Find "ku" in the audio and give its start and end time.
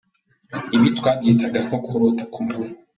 2.33-2.39